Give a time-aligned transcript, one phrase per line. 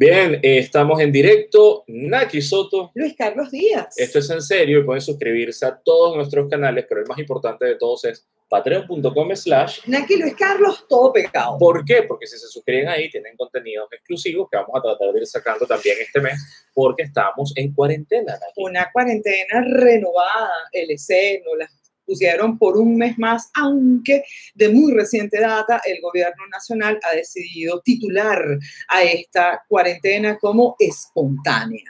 [0.00, 1.84] Bien, eh, estamos en directo.
[1.86, 2.90] Naki Soto.
[2.94, 3.98] Luis Carlos Díaz.
[3.98, 7.66] Esto es en serio y pueden suscribirse a todos nuestros canales, pero el más importante
[7.66, 11.58] de todos es patreon.com slash Naki Luis Carlos, todo pecado.
[11.58, 12.04] ¿Por qué?
[12.04, 15.66] Porque si se suscriben ahí tienen contenidos exclusivos que vamos a tratar de ir sacando
[15.66, 18.32] también este mes porque estamos en cuarentena.
[18.32, 18.54] Naki.
[18.56, 21.79] Una cuarentena renovada, LC, no las
[22.10, 24.24] pusieron por un mes más, aunque
[24.54, 28.42] de muy reciente data el gobierno nacional ha decidido titular
[28.88, 31.84] a esta cuarentena como espontánea.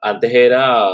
[0.00, 0.88] Antes era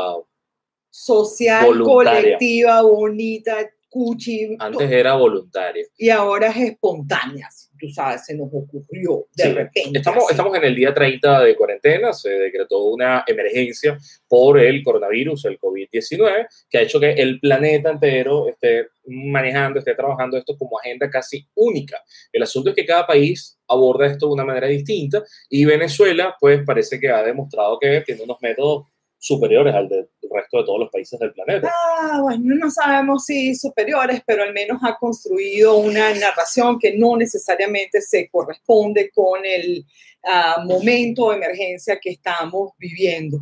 [0.91, 2.23] Social, Voluntaria.
[2.23, 4.57] colectiva, bonita, cuchi.
[4.59, 5.85] antes era voluntaria.
[5.99, 7.49] Y ahora es espontánea.
[7.79, 9.99] Tú sabes, se nos ocurrió de Sí, repente.
[9.99, 10.33] Estamos, así.
[10.35, 13.97] estamos en el día 30 de cuarentena, se decretó una emergencia
[14.29, 19.95] por el coronavirus, el COVID-19, que ha hecho que el planeta entero esté manejando, esté
[19.95, 22.03] trabajando esto como agenda casi única.
[22.33, 26.61] El asunto es que cada país aborda esto de una manera distinta y Venezuela, pues
[26.67, 28.85] parece que ha demostrado que tiene unos métodos
[29.19, 31.73] superiores al del resto de todos los países del planeta.
[32.01, 37.17] Ah, bueno, no sabemos si superiores, pero al menos ha construido una narración que no
[37.17, 39.85] necesariamente se corresponde con el
[40.25, 43.41] ah, momento de emergencia que estamos viviendo.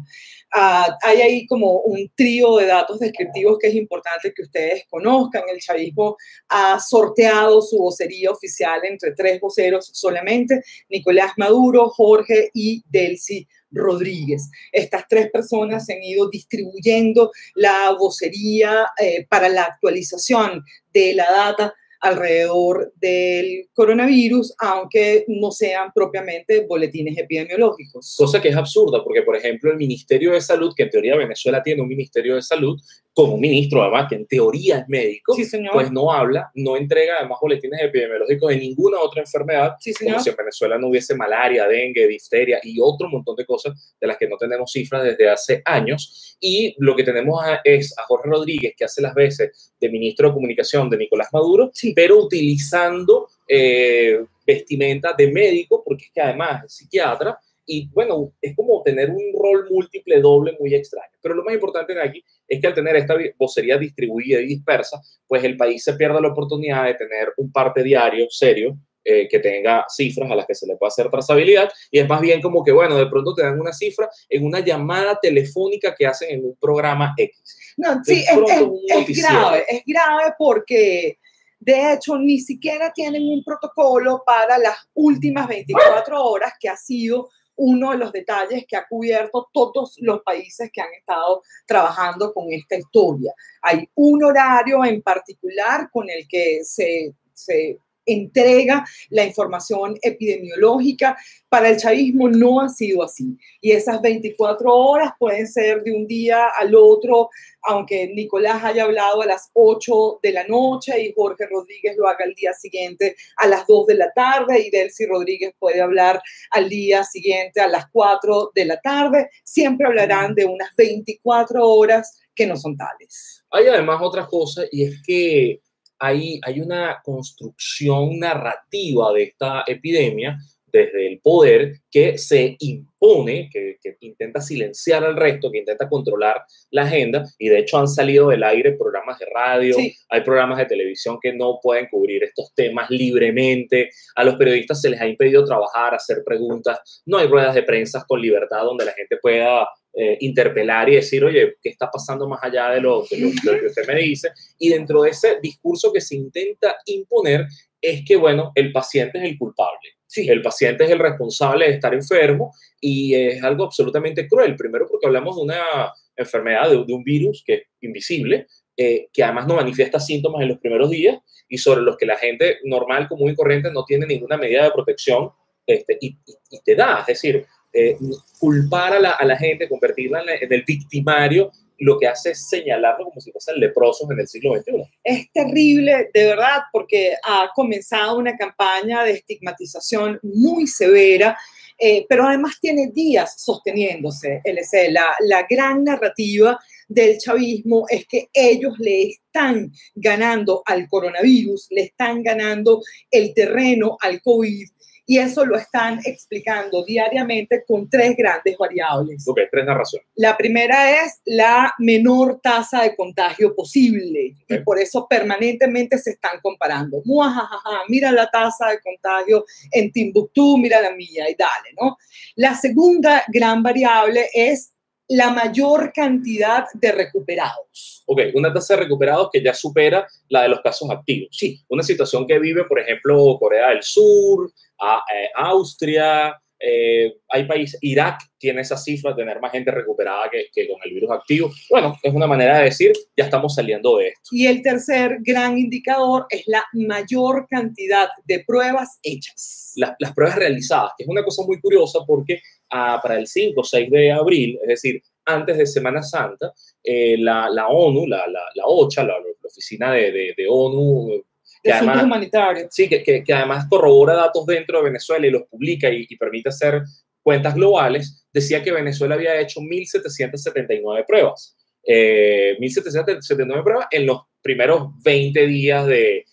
[0.54, 5.42] Ah, hay ahí como un trío de datos descriptivos que es importante que ustedes conozcan.
[5.52, 6.16] El chavismo
[6.48, 14.50] ha sorteado su vocería oficial entre tres voceros solamente, Nicolás Maduro, Jorge y Delcy Rodríguez.
[14.72, 21.30] Estas tres personas se han ido distribuyendo la vocería eh, para la actualización de la
[21.30, 28.14] data alrededor del coronavirus, aunque no sean propiamente boletines epidemiológicos.
[28.16, 31.62] Cosa que es absurda, porque por ejemplo el Ministerio de Salud, que en teoría Venezuela
[31.62, 32.78] tiene un Ministerio de Salud,
[33.20, 37.38] un ministro además que en teoría es médico, Sí, pues no habla, no entrega además
[37.42, 42.06] boletines epidemiológicos de ninguna otra enfermedad, sí, como si en Venezuela no hubiese malaria, dengue,
[42.06, 46.36] difteria y otro montón de cosas de las que no tenemos cifras desde hace años.
[46.40, 50.28] Y lo que tenemos a- es a Jorge Rodríguez, que hace las veces de ministro
[50.28, 51.87] de Comunicación de Nicolás Maduro, Sí.
[51.94, 57.38] Pero utilizando eh, vestimenta de médico, porque es que además es psiquiatra,
[57.70, 61.12] y bueno, es como tener un rol múltiple, doble, muy extraño.
[61.20, 65.00] Pero lo más importante de aquí es que al tener esta vocería distribuida y dispersa,
[65.26, 68.74] pues el país se pierde la oportunidad de tener un parte diario serio
[69.04, 72.20] eh, que tenga cifras a las que se le pueda hacer trazabilidad y es más
[72.22, 76.06] bien como que, bueno, de pronto te dan una cifra en una llamada telefónica que
[76.06, 77.74] hacen en un programa X.
[77.76, 81.18] No, sí, es, es- es grave, es grave porque
[81.60, 87.28] de hecho ni siquiera tienen un protocolo para las últimas 24 horas, que ha sido
[87.56, 92.52] uno de los detalles que ha cubierto todos los países que han estado trabajando con
[92.52, 93.32] esta historia.
[93.62, 101.16] Hay un horario en particular con el que se, se entrega la información epidemiológica.
[101.48, 103.36] Para el chavismo no ha sido así.
[103.60, 107.30] Y esas 24 horas pueden ser de un día al otro,
[107.62, 112.24] aunque Nicolás haya hablado a las 8 de la noche y Jorge Rodríguez lo haga
[112.24, 116.20] al día siguiente a las 2 de la tarde y Delcy Rodríguez puede hablar
[116.50, 119.30] al día siguiente a las 4 de la tarde.
[119.44, 123.44] Siempre hablarán de unas 24 horas que no son tales.
[123.50, 125.60] Hay además otra cosa y es que
[125.98, 130.38] hay, hay una construcción narrativa de esta epidemia
[130.70, 136.42] desde el poder que se impone, que, que intenta silenciar al resto, que intenta controlar
[136.70, 139.94] la agenda y de hecho han salido del aire programas de radio, Sí.
[140.10, 144.90] hay programas de televisión que no pueden cubrir estos temas libremente, a los periodistas se
[144.90, 148.92] les ha impedido trabajar, hacer preguntas, no hay ruedas de prensa con libertad donde la
[148.92, 149.66] gente pueda
[150.00, 153.52] eh, interpelar y decir, oye, ¿qué está pasando más allá de lo, de lo- de
[153.52, 154.28] lo que usted me dice?
[154.58, 157.46] Y dentro de ese discurso que se intenta imponer
[157.80, 159.88] es que, bueno, el paciente es el culpable.
[160.06, 160.28] Sí.
[160.28, 164.56] El paciente es el responsable de estar enfermo y es algo absolutamente cruel.
[164.56, 168.46] Primero porque hablamos de una enfermedad, de, de un virus que es invisible,
[168.76, 171.18] eh, que además no manifiesta síntomas en los primeros días
[171.48, 174.70] y sobre los que la gente normal, común y corriente no tiene ninguna medida de
[174.70, 175.30] protección
[175.66, 177.00] este, y, y- y te da.
[177.00, 177.96] Es decir, eh,
[178.38, 182.48] culpar a la, a la gente, convertirla en, en el victimario, lo que hace es
[182.48, 184.84] señalarlo como si fuesen leprosos en el siglo XXI.
[185.04, 191.38] es terrible, de verdad, porque ha comenzado una campaña de estigmatización muy severa,
[191.78, 194.40] eh, pero además tiene días sosteniéndose.
[194.42, 194.90] LC.
[194.90, 201.82] La, la gran narrativa del chavismo es que ellos le están ganando al coronavirus, le
[201.82, 204.68] están ganando el terreno al COVID
[205.10, 209.26] Y eso lo están explicando diariamente con tres grandes variables.
[209.26, 210.06] Ok, tres narraciones.
[210.16, 216.38] La primera es la menor tasa de contagio posible y por eso permanentemente se están
[216.42, 217.00] comparando.
[217.06, 221.96] Muajajaja, mira la tasa de contagio en Timbuktu, mira la mía y dale, ¿no?
[222.36, 224.74] La segunda gran variable es
[225.08, 228.02] la mayor cantidad de recuperados.
[228.06, 231.28] Ok, una tasa de recuperados que ya supera la de los casos activos.
[231.32, 231.60] Sí.
[231.68, 234.50] Una situación que vive, por ejemplo, Corea del Sur,
[234.80, 240.28] a- eh, Austria, eh, hay países, Irak tiene esa cifra de tener más gente recuperada
[240.30, 241.50] que, que con el virus activo.
[241.70, 244.30] Bueno, es una manera de decir, ya estamos saliendo de esto.
[244.32, 249.72] Y el tercer gran indicador es la mayor cantidad de pruebas hechas.
[249.76, 252.40] Las, las pruebas realizadas, que es una cosa muy curiosa porque
[252.70, 256.52] ah, para el 5 o 6 de abril, es decir, antes de Semana Santa,
[256.82, 261.22] eh, la, la ONU, la, la, la OCHA, la, la oficina de, de, de ONU,
[261.62, 262.68] que además- humanitarios.
[262.70, 266.16] Sí, que, que, que además corrobora datos dentro de Venezuela y los publica y, y
[266.16, 266.82] permite hacer
[267.22, 271.56] cuentas globales, decía que Venezuela había hecho 1.779 pruebas.
[271.84, 276.24] Eh, 1.779 pruebas en los primeros 20 días de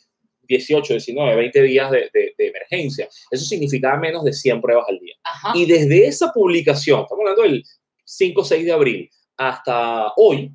[0.47, 3.07] 18, 19, 20 días de, de- de emergencia.
[3.31, 5.15] Eso significaba menos de 100 pruebas al día.
[5.23, 5.53] Ajá.
[5.55, 7.63] Y desde esa publicación, estamos hablando del
[8.03, 10.51] 5 o 6 de abril, hasta hoy,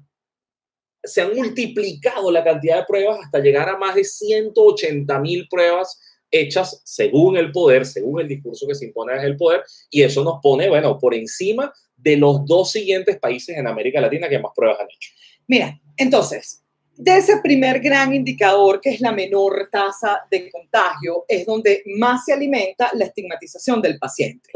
[1.02, 5.98] se han multiplicado la cantidad de pruebas hasta llegar a más de 180 mil pruebas
[6.30, 10.22] hechas según el poder, según el discurso que se impone desde el poder, y eso
[10.22, 14.52] nos pone, bueno, por encima de los dos siguientes países en América Latina que más
[14.54, 15.10] pruebas han hecho.
[15.46, 16.62] Mira, entonces,
[16.96, 22.24] de ese primer gran indicador, que es la menor tasa de contagio, es donde más
[22.24, 24.50] se alimenta la estigmatización del paciente.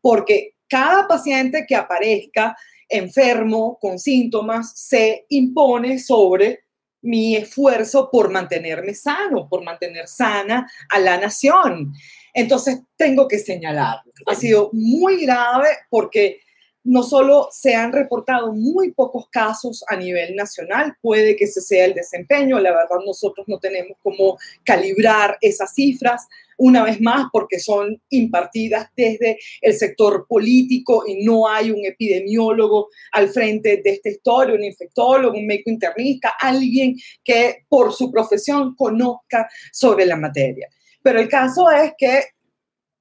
[0.00, 2.56] Porque cada paciente que aparezca
[2.88, 6.64] enfermo, con síntomas, se impone sobre
[7.02, 11.92] mi esfuerzo por mantenerme sano, por mantener sana a la nación.
[12.34, 14.12] Entonces, tengo que señalarlo.
[14.26, 16.40] Ha sido muy grave porque
[16.84, 21.84] no solo se han reportado muy pocos casos a nivel nacional, puede que ese sea
[21.84, 26.26] el desempeño, la verdad nosotros no tenemos cómo calibrar esas cifras,
[26.58, 32.88] una vez más porque son impartidas desde el sector político y no hay un epidemiólogo
[33.12, 36.94] al frente de esta historia, un infectólogo, un médico internista, alguien
[37.24, 40.68] que por su profesión conozca sobre la materia.
[41.02, 42.22] Pero el caso es que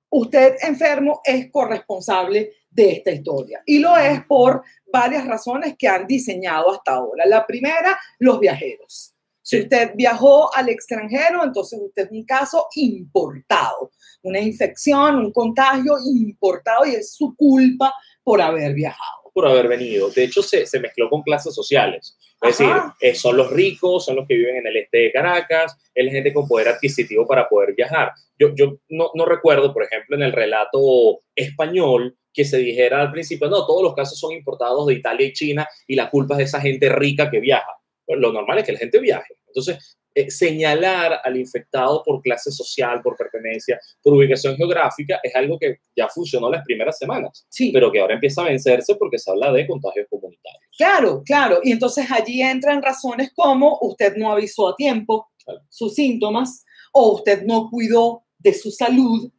[0.09, 3.61] usted enfermo es corresponsable de esta historia.
[3.65, 7.25] Y lo es por varias razones que han diseñado hasta ahora.
[7.25, 9.16] La primera, los viajeros.
[9.47, 13.91] Si usted viajó al extranjero, entonces usted es un caso importado,
[14.23, 17.93] una infección, un contagio importado y es su culpa
[18.25, 19.31] por haber viajado.
[19.33, 20.09] por haber venido.
[20.09, 22.17] De hecho, se, se mezcló con clases sociales.
[22.41, 22.73] Es Ajá.
[22.73, 26.05] decir, eh, son los ricos, son los que viven en el este de Caracas, es
[26.05, 28.11] la gente con poder adquisitivo para poder viajar.
[28.37, 33.13] Yo, yo no, no recuerdo, por ejemplo, en el relato español que se dijera al
[33.13, 36.39] principio, no, todos los casos son importados de Italia y China y la culpa es
[36.39, 37.71] de esa gente rica que viaja.
[38.05, 39.36] Pues lo normal es que la gente viaje.
[39.57, 45.57] Entonces, eh, señalar al infectado por clase social, por pertenencia, por ubicación geográfica, es algo
[45.59, 49.31] que ya funcionó las primeras semanas, Sí, pero que ahora empieza a vencerse porque se
[49.31, 50.61] habla de contagios comunitarios.
[50.77, 51.59] claro, claro.
[51.63, 55.61] Y entonces allí entran razones como usted no avisó a tiempo Claro.
[55.69, 56.63] sus síntomas
[56.93, 59.31] o usted no cuidó de su salud.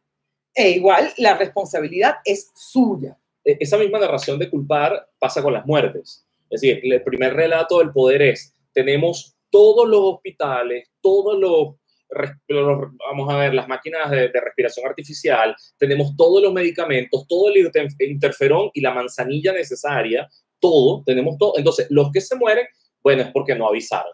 [0.55, 3.17] E igual la responsabilidad es suya.
[3.45, 6.25] E- esa misma narración de culpar pasa con las muertes.
[6.49, 11.75] Es decir, el primer relato del poder es, tenemos todos los hospitales, todos los,
[13.09, 17.57] vamos a ver, las máquinas de, de respiración artificial, tenemos todos los medicamentos, todo el
[17.57, 20.27] inter- interferón y la manzanilla necesaria,
[20.59, 21.53] todo, tenemos todo.
[21.57, 22.65] Entonces, los que se mueren,
[23.03, 24.11] bueno, es porque no avisaron,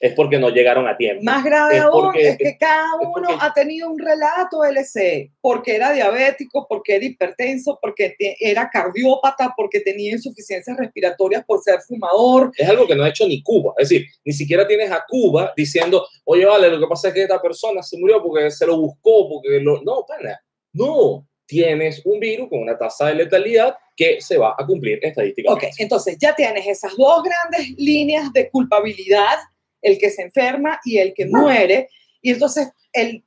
[0.00, 1.22] es porque no llegaron a tiempo.
[1.22, 5.30] Más grave Es aún porque- es que cada uno porque- ha tenido un relato LC,
[5.42, 11.62] porque era diabético, porque era hipertenso, porque te- era cardiópata, porque tenía insuficiencias respiratorias por
[11.62, 12.50] ser fumador.
[12.56, 13.74] Es algo que no ha hecho ni Cuba.
[13.76, 17.22] Es decir, ni siquiera tienes a Cuba diciendo, oye, vale, lo que pasa es que
[17.22, 19.82] esta persona se murió porque se lo buscó, porque lo...
[19.82, 20.40] No, pana,
[20.72, 21.26] no.
[21.46, 25.70] Tienes un virus con una tasa de letalidad que se va a cumplir Ok, estadísticamente.
[25.78, 29.36] entonces ya tienes esas dos grandes líneas de culpabilidad,
[29.82, 31.88] el que se enferma y el que muere.
[32.22, 33.24] Y entonces el,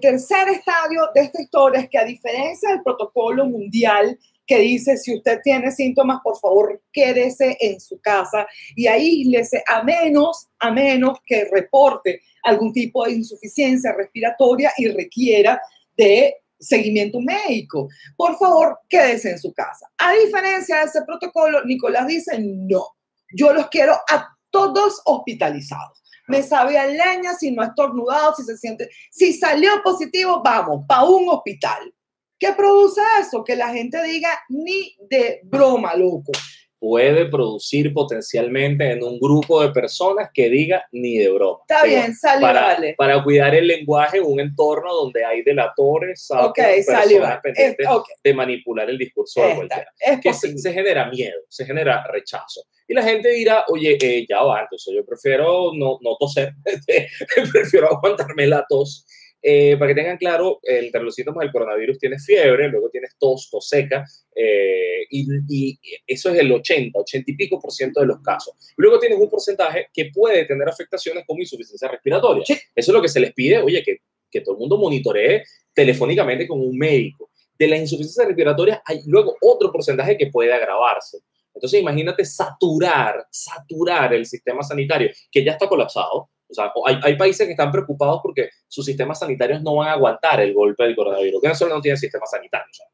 [0.00, 5.16] tercer estadio de esta historia es que a diferencia del protocolo mundial que dice si
[5.16, 8.46] usted tiene síntomas, por favor, quédese en su casa
[8.76, 15.60] y aíslese a menos, a menos que reporte algún tipo de insuficiencia respiratoria y requiera
[15.96, 17.88] de seguimiento médico.
[18.16, 19.90] Por favor, quédese en su casa.
[19.98, 22.96] A diferencia de ese protocolo, Nicolás dice, no,
[23.34, 26.02] yo los quiero a todos hospitalizados.
[26.28, 31.04] Me sabe a leña si no estornudado, si se siente, si salió positivo, vamos, para
[31.04, 31.92] un hospital.
[32.38, 33.44] ¿Qué produce eso?
[33.44, 36.32] Que la gente diga ni de broma, loco.
[36.78, 41.58] Puede producir potencialmente en un grupo de personas que diga ni de broma.
[41.68, 42.94] Está bien, sale, para, vale.
[42.98, 47.86] para cuidar el lenguaje en un entorno donde hay delatores, sapos, Ok, sale, personas pendientes
[47.86, 49.92] Eh, ok, de manipular el discurso de está, cualquiera.
[50.00, 52.62] es que se, se genera miedo, se genera rechazo.
[52.88, 56.52] Y la gente dirá, oye, eh, ya va, entonces yo prefiero no, no toser,
[57.52, 59.06] prefiero aguantarme la tos.
[59.48, 63.48] Eh, para que tengan claro, entre los síntomas del coronavirus tienes fiebre, luego tienes tos,
[63.48, 68.06] tos seca, eh, y, y eso es el 80, 80 y pico por ciento de
[68.06, 68.56] los casos.
[68.76, 72.44] Luego tienes un porcentaje que puede tener afectaciones como insuficiencia respiratoria.
[72.44, 72.54] Sí.
[72.74, 73.98] Eso es lo que se les pide, oye, que,
[74.28, 77.30] que todo el mundo monitoree telefónicamente con un médico.
[77.56, 81.18] De la insuficiencia respiratoria hay luego otro porcentaje que puede agravarse.
[81.54, 86.30] Entonces imagínate saturar, saturar el sistema sanitario, que ya está colapsado.
[86.48, 89.92] O sea, hay, hay países que están preocupados porque sus sistemas sanitarios no van a
[89.92, 91.40] aguantar el golpe del coronavirus.
[91.42, 92.66] Venezuela no tiene sistema sanitario.
[92.70, 92.86] o sea,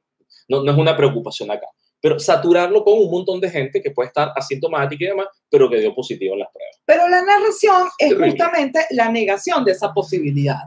[0.49, 1.67] no, no es una preocupación acá.
[2.01, 5.79] Pero saturarlo con un montón de gente que puede estar asintomática y demás, pero que
[5.79, 6.81] dio positivo en las pruebas.
[6.85, 8.31] Pero la narración es Terrible.
[8.31, 10.63] justamente la negación de esa posibilidad.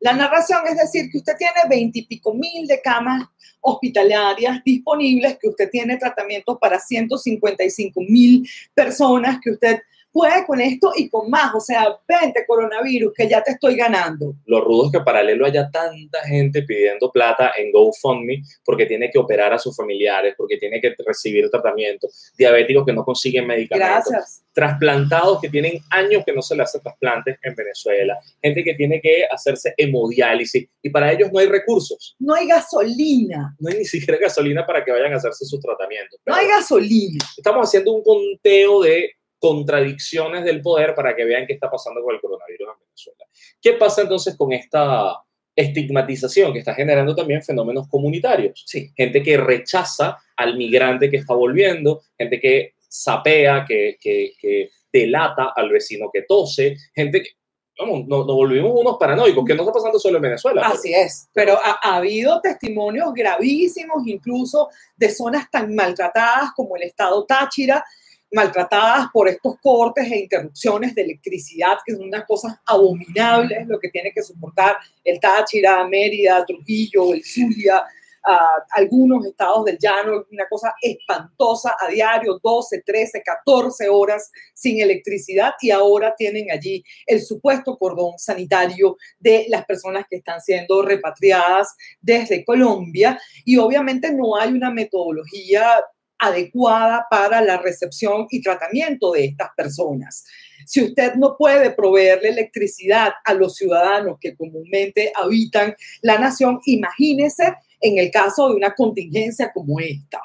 [0.00, 3.24] La narración es decir que usted tiene veintipico mil de camas
[3.60, 9.80] hospitalarias disponibles, que usted tiene tratamientos para 155 mil personas, que usted
[10.16, 11.54] puede con esto y con más.
[11.54, 14.34] O sea, vente coronavirus, que ya te estoy ganando.
[14.46, 19.18] Lo rudo es que paralelo haya tanta gente pidiendo plata en GoFundMe porque tiene que
[19.18, 22.08] operar a sus familiares, porque tiene que recibir tratamiento,
[22.38, 24.42] diabéticos que no consiguen medicamentos, Gracias.
[24.52, 29.00] trasplantados que tienen años que no se le hacen trasplantes en Venezuela, gente que tiene
[29.02, 33.54] que hacerse hemodiálisis y para ellos no hay recursos, No hay gasolina.
[33.58, 36.18] no hay ni siquiera gasolina para que vayan a hacerse sus tratamientos.
[36.24, 37.18] No hay gasolina.
[37.36, 39.10] estamos haciendo un conteo de
[39.48, 43.24] contradicciones del poder para que vean qué está pasando con el coronavirus en Venezuela.
[43.60, 45.20] ¿Qué pasa entonces con esta
[45.54, 48.62] estigmatización que está generando también fenómenos comunitarios?
[48.66, 48.92] Sí.
[48.96, 55.52] Gente que rechaza al migrante que está volviendo, gente que sapea, que, que, que delata
[55.56, 57.30] al vecino que tose, gente que,
[57.78, 60.62] vamos, nos, nos volvimos unos paranoicos, que no está pasando solo en Venezuela.
[60.62, 66.76] pero- Así es, pero ha, ha habido testimonios gravísimos, incluso de zonas tan maltratadas como
[66.76, 67.84] el estado Táchira,
[68.32, 73.88] maltratadas por estos cortes e interrupciones de electricidad, que son unas cosas abominables, lo que
[73.88, 77.84] tiene que soportar el Táchira, Mérida, Trujillo, el Zulia,
[78.24, 84.80] ah, algunos estados del llano, una cosa espantosa a diario, 12, 13, 14 horas sin
[84.80, 90.82] electricidad y ahora tienen allí el supuesto cordón sanitario de las personas que están siendo
[90.82, 93.20] repatriadas desde Colombia.
[93.44, 95.80] Y obviamente no hay una metodología
[96.18, 100.24] adecuada para la recepción y tratamiento de estas personas.
[100.66, 107.54] Si usted no puede proveerle electricidad a los ciudadanos que comúnmente habitan la nación, imagínese
[107.80, 110.20] en el caso de una contingencia como esta.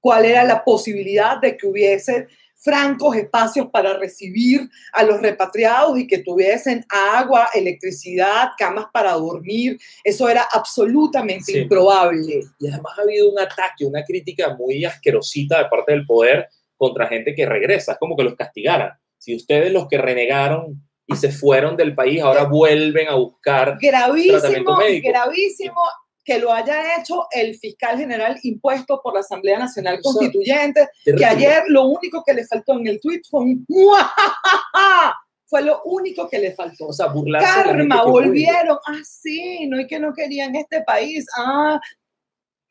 [0.00, 2.26] ¿Cuál era la posibilidad de que hubiese
[2.62, 9.78] francos espacios para recibir a los repatriados y que tuviesen agua, electricidad, camas para dormir?
[10.04, 11.58] Eso era absolutamente Sí.
[11.60, 12.40] improbable.
[12.58, 17.06] Y además ha habido un ataque, una crítica muy asquerosita de parte del poder contra
[17.06, 17.92] gente que regresa.
[17.92, 18.90] Es como que los castigaran.
[19.18, 24.38] Si ustedes los que renegaron y se fueron del país ahora vuelven a buscar Gravísimo,
[24.38, 25.08] Tratamiento médico.
[25.08, 25.80] gravísimo
[26.24, 31.64] que lo haya hecho el fiscal general impuesto por la Asamblea Nacional Constituyente, que ayer
[31.68, 35.16] lo único que le faltó en el tweet fue un ¡muajajaja!
[35.52, 36.88] fue lo único que le faltó.
[36.88, 38.78] o sea, burlarse Karma, volvieron.
[38.86, 41.26] Ah, sí, no es que no querían este país.
[41.36, 41.78] Ah,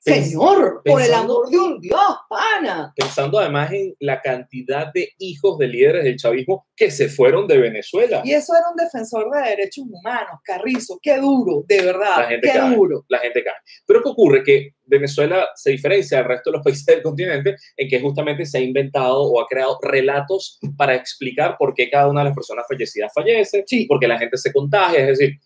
[0.03, 2.91] Señor, por el amor de un Dios, pana.
[2.96, 7.60] Pensando además en la cantidad de hijos de líderes del chavismo que se fueron de
[7.60, 8.22] Venezuela.
[8.25, 12.48] Y eso era un defensor de derechos humanos, Carrizo, qué duro, de La verdad, gente
[12.51, 12.75] qué cae.
[12.75, 13.05] duro.
[13.10, 13.53] la gente cae.
[13.86, 14.43] Pero ¿qué ocurre?
[14.43, 18.58] Que Venezuela se diferencia del resto de los países del continente en que justamente se
[18.58, 22.65] ha inventado o ha creado relatos para explicar por qué cada una de las personas
[22.67, 23.86] fallecidas fallece, Sí.
[23.86, 25.38] por qué la gente se contagia, es decir,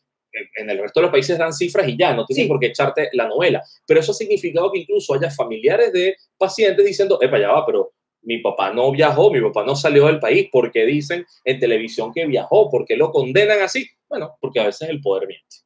[0.58, 2.50] en- el resto de los países dan cifras y ya, no tienen Sí.
[2.50, 3.64] por qué echarte la novela.
[3.86, 7.94] Pero eso ha significado que incluso haya familiares de pacientes diciendo, epa, ya va, pero
[8.24, 12.26] mi papá no viajó, mi papá no salió del país, porque dicen en televisión que
[12.26, 13.88] viajó, porque lo condenan así.
[14.10, 15.58] Bueno, porque a veces el poder miente.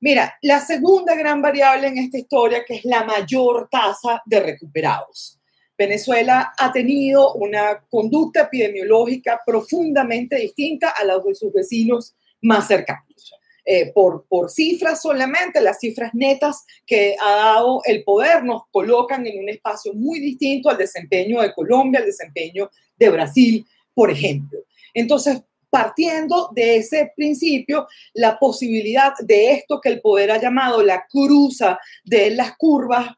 [0.00, 5.40] Mira, la segunda gran variable en esta historia, que es la mayor tasa de recuperados.
[5.76, 13.34] Venezuela ha tenido una conducta epidemiológica profundamente distinta a la de sus vecinos más cercanos.
[13.66, 19.26] Eh, por, por cifras solamente, las cifras netas que ha dado el poder nos colocan
[19.26, 24.58] en un espacio muy distinto al desempeño de Colombia, al desempeño de Brasil, por ejemplo.
[24.92, 31.06] Entonces, partiendo de ese principio, la posibilidad de esto que el poder ha llamado la
[31.10, 33.08] cruza de las curvas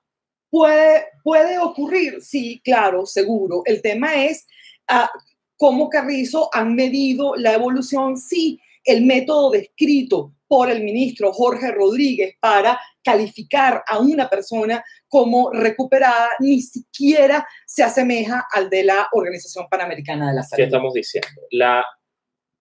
[0.48, 2.22] puede, puede ocurrir.
[2.22, 3.62] Sí, claro, seguro.
[3.64, 4.46] El tema es
[4.86, 5.10] ah,
[5.56, 12.36] cómo Carrizo han medido la evolución, sí, el método descrito por el ministro Jorge Rodríguez
[12.40, 19.66] para calificar a una persona como recuperada ni siquiera se asemeja al de la Organización
[19.70, 20.60] Panamericana de la Salud.
[20.60, 21.28] ¿Qué estamos diciendo?
[21.50, 21.84] La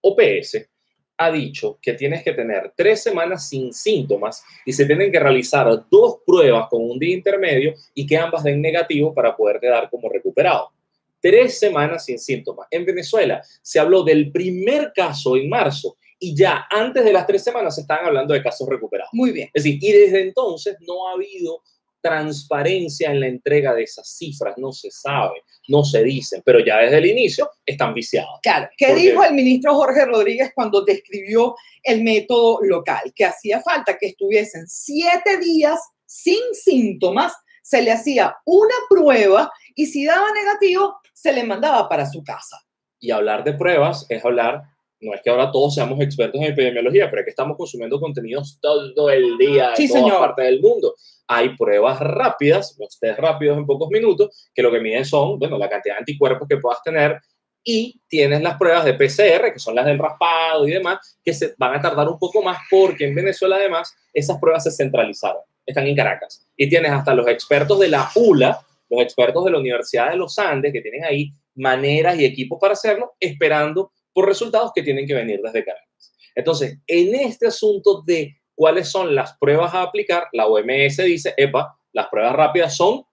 [0.02, 0.70] OPS
[1.18, 5.68] ha dicho que tienes que tener tres semanas sin síntomas y se tienen que realizar
[5.90, 10.10] dos pruebas con un día intermedio y que ambas den negativo para poderte dar como
[10.10, 10.72] recuperado.
[11.20, 12.68] Tres semanas sin síntomas.
[12.70, 17.44] En Venezuela se habló del primer caso en marzo y ya antes de las tres
[17.44, 19.10] semanas se están hablando de casos recuperados.
[19.14, 19.50] Muy bien.
[19.54, 21.62] Es decir, y desde entonces no ha habido
[22.02, 26.78] transparencia en la entrega de esas cifras, no se sabe, no se dicen, pero ya
[26.78, 28.40] desde el inicio están viciados.
[28.44, 33.12] Claro, ¿qué Porque- dijo el ministro Jorge Rodríguez cuando describió el método local?
[33.16, 39.88] Que hacía falta que estuviesen siete días sin síntomas, se le hacía una prueba y
[39.88, 42.62] si daba negativo, se le mandaba para su casa.
[43.00, 44.62] Y hablar de pruebas es hablar,
[45.02, 48.60] no es que ahora todos seamos expertos en epidemiología, pero es que estamos consumiendo contenidos
[48.62, 50.20] todo el día en Sí, todas señor.
[50.20, 50.96] partes del mundo.
[51.28, 55.58] Hay pruebas rápidas, los test rápidos en pocos minutos, que lo que miden son, bueno,
[55.58, 57.20] la cantidad de anticuerpos que puedas tener
[57.64, 61.56] y tienes las pruebas de PCR, que son las del raspado y demás, que se
[61.58, 65.88] van a tardar un poco más porque en Venezuela además esas pruebas se centralizaron, están
[65.88, 66.46] en Caracas.
[66.56, 68.60] Y tienes hasta los expertos de la ULA,
[68.90, 72.74] los expertos de la Universidad de los Andes, que tienen ahí maneras y equipos para
[72.74, 76.16] hacerlo, esperando por resultados que tienen que venir desde Caracas.
[76.34, 81.78] Entonces, en este asunto de cuáles son las pruebas a aplicar, la OMS dice, epa,
[81.92, 83.04] las pruebas rápidas son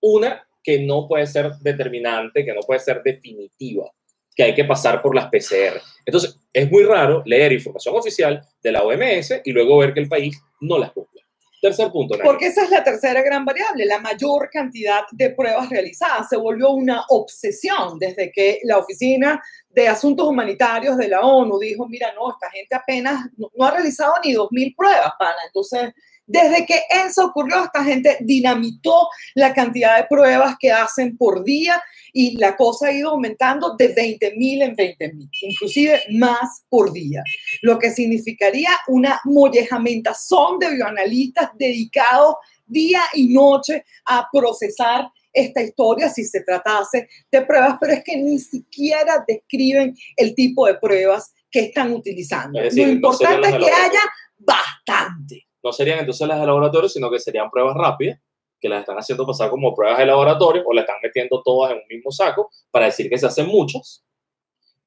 [0.00, 3.88] una que no puede ser determinante, que no puede ser definitiva,
[4.34, 5.80] que hay que pasar por las PCR.
[6.04, 10.08] Entonces, es muy raro leer información oficial de la OMS y luego ver que el
[10.08, 11.22] país no las cumple.
[11.62, 12.18] Tercer punto.
[12.24, 16.28] Porque esa es la tercera gran variable, la mayor cantidad de pruebas realizadas.
[16.28, 19.40] Se volvió una obsesión desde que la Oficina
[19.74, 24.14] de Asuntos Humanitarios de la ONU dijo, mira, no, esta gente apenas no, ha realizado
[24.24, 25.38] ni 2.000 pruebas, pana.
[25.46, 25.92] Entonces,
[26.26, 31.82] desde que eso ocurrió, esta gente dinamitó la cantidad de pruebas que hacen por día
[32.12, 37.22] y la cosa ha ido aumentando de 20.000 en 20.000, inclusive más por día
[37.62, 46.08] lo que significaría una mollejamentación de bioanalistas dedicados día y noche a procesar esta historia
[46.08, 51.32] si se tratase de pruebas, pero es que ni siquiera describen el tipo de pruebas
[51.50, 52.58] que están utilizando.
[52.58, 54.00] Es decir, Lo no importante es que haya
[54.38, 55.46] bastante.
[55.62, 58.18] no serían entonces las de laboratorio, sino que serían pruebas rápidas,
[58.60, 61.78] que las están haciendo pasar como pruebas de laboratorio o las están metiendo todas en
[61.78, 64.04] un mismo saco para decir que se hacen muchas.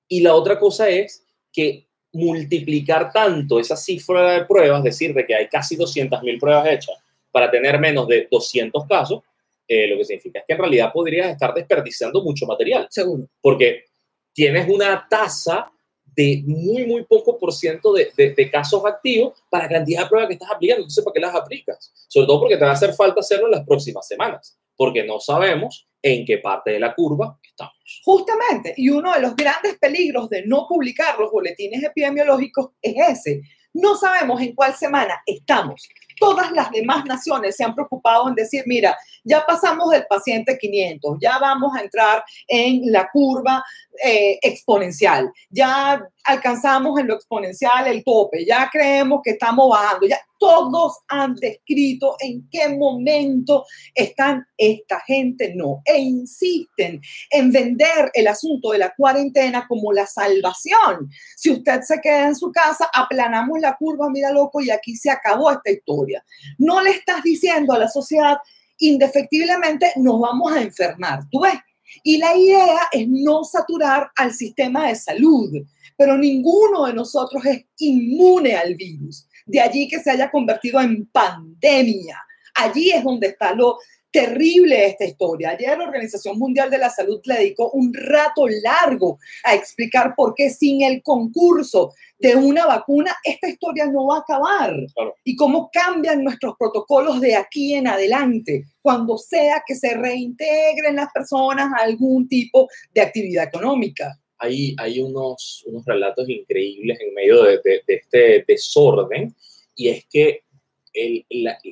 [0.08, 5.36] Y la otra cosa es que multiplicar tanto esa cifra de pruebas, decir de que
[5.36, 6.95] hay casi 200.000 pruebas hechas
[7.31, 9.21] para tener menos de 200 casos,
[9.67, 13.28] eh, lo que significa es que en realidad podrías estar desperdiciando mucho material Seguro.
[13.41, 13.86] porque
[14.34, 15.71] tienes una tasa
[16.04, 20.08] de muy, muy poco por ciento de, de- de casos activos para la cantidad de
[20.10, 20.82] pruebas que estás aplicando.
[20.84, 21.91] Entonces, ¿para qué las aplicas?
[22.08, 25.19] Sobre todo porque te va a hacer falta hacerlo en las próximas semanas, porque no
[25.19, 28.01] sabemos en qué parte de la curva estamos.
[28.06, 33.41] Justamente, y uno de los grandes peligros de no publicar los boletines epidemiológicos es ese.
[33.73, 35.86] No sabemos en cuál semana estamos.
[36.17, 41.17] Todas las demás naciones se han preocupado en decir, mira, ya pasamos del paciente 500,
[41.19, 43.63] ya vamos a entrar en la curva
[44.03, 50.19] eh, exponencial, ya alcanzamos en lo exponencial el tope, ya creemos que estamos bajando, ya
[50.39, 58.27] todos han descrito en qué momento están esta gente, no, e insisten en vender el
[58.27, 61.10] asunto de la cuarentena como la salvación.
[61.36, 65.10] Si usted se queda en su casa, aplanamos la curva, mira loco, y aquí se
[65.10, 66.23] acabó esta historia.
[66.58, 68.38] No le estás diciendo a la sociedad,
[68.77, 71.55] indefectiblemente nos vamos a enfermar, tú ves.
[72.03, 75.51] Y la idea es no saturar al sistema de salud,
[75.97, 79.27] pero ninguno de nosotros es inmune al virus.
[79.45, 82.21] De allí que se haya convertido en pandemia.
[82.55, 83.77] Allí es donde está lo
[84.19, 85.49] terrible esta historia.
[85.49, 90.34] Ayer la Organización Mundial de la Salud le dedicó un rato largo a explicar por
[90.34, 95.15] qué sin el concurso de una vacuna esta historia no va a acabar Claro.
[95.25, 101.12] y cómo cambian nuestros protocolos de aquí en adelante cuando sea que se reintegren las
[101.13, 104.17] personas a algún tipo de actividad económica.
[104.38, 109.36] Hay, hay unos, unos relatos increíbles en medio de, de- de este desorden,
[109.75, 110.44] y es que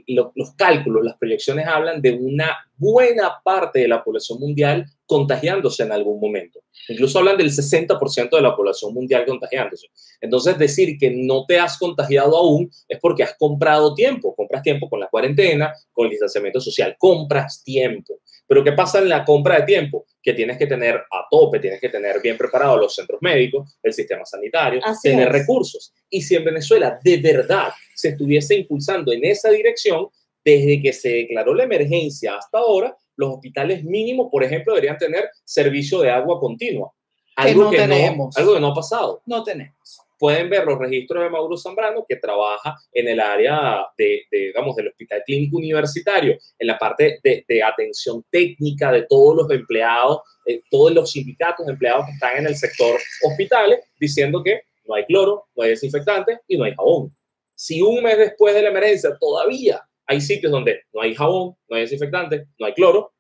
[0.08, 5.92] los cálculos, las proyecciones hablan de una buena parte de la población mundial contagiándose en
[5.92, 6.60] algún momento.
[6.90, 9.88] Incluso hablan del 60% de la población mundial contagiándose.
[10.20, 14.36] Entonces, decir que no te has contagiado aún es porque has comprado tiempo.
[14.36, 16.96] Compras tiempo con la cuarentena, con el distanciamiento social.
[16.98, 18.20] Compras tiempo.
[18.48, 20.06] Pero ¿qué pasa en la compra de tiempo?
[20.22, 23.94] Que tienes que tener a tope, tienes que tener bien preparados los centros médicos, el
[23.94, 25.94] sistema sanitario, tener recursos.
[26.10, 30.08] Y si en Venezuela de verdad se estuviese impulsando en esa dirección,
[30.44, 35.30] desde que se declaró la emergencia hasta ahora, los hospitales mínimos, por ejemplo, deberían tener
[35.46, 36.92] servicio de agua continua.
[37.36, 38.38] Algo que no tenemos.
[38.38, 39.22] algo que no ha pasado.
[39.26, 40.00] No tenemos.
[40.20, 44.88] Pueden ver los registros de Mauro Zambrano, que trabaja en el área de, digamos, del
[44.88, 50.62] Hospital Clínico Universitario, en la parte de, de atención técnica de todos los empleados, eh,
[50.70, 55.06] todos los sindicatos de empleados que están en el sector hospitales, diciendo que no hay
[55.06, 57.12] cloro, no hay desinfectante y no hay jabón.
[57.56, 61.76] Si un mes después de la emergencia todavía hay sitios donde no hay jabón, no
[61.76, 63.14] hay desinfectante, no hay cloro.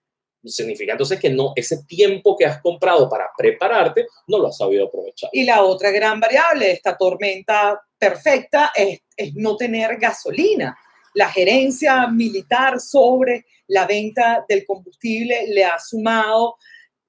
[0.46, 4.88] Significa entonces que no, ese tiempo que has comprado para prepararte no lo has sabido
[4.88, 5.30] aprovechar.
[5.32, 10.78] Y la otra gran variable de esta tormenta perfecta es, es no tener gasolina.
[11.14, 16.58] La gerencia militar sobre la venta del combustible le ha sumado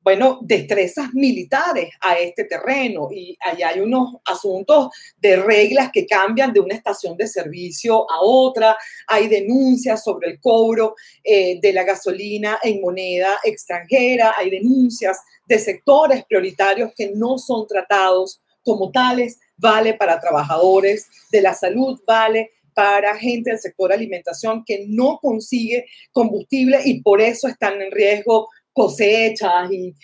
[0.05, 3.09] bueno, destrezas militares a este terreno.
[3.11, 8.21] Y allá hay unos asuntos de reglas que cambian de una estación de servicio a
[8.21, 8.77] otra,
[9.09, 15.59] hay denuncias sobre el cobro eh, de la gasolina en moneda extranjera, hay denuncias de
[15.59, 22.51] sectores prioritarios que no son tratados como tales, vale para trabajadores de la salud, vale
[22.75, 28.49] para gente del sector alimentación que no consigue combustible y por eso están en riesgo
[28.75, 29.95] cosechas y,